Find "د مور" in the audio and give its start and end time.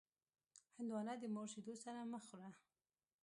1.17-1.47